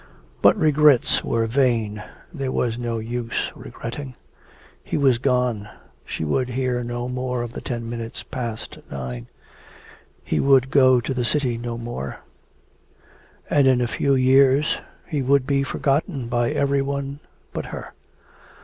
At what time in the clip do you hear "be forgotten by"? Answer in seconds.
15.45-16.49